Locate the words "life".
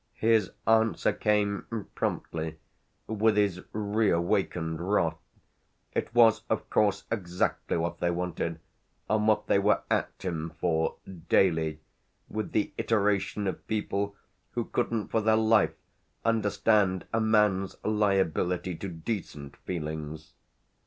15.35-15.75